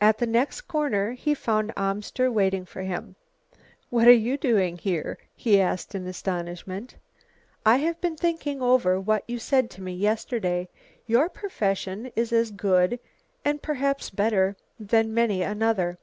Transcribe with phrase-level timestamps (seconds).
[0.00, 3.16] At the next corner he found Amster waiting for him.
[3.90, 6.94] "What are you doing here?" he asked in astonishment.
[7.66, 10.68] "I have been thinking over what you said to me yesterday.
[11.08, 13.00] Your profession is as good
[13.44, 15.98] and perhaps better than many another."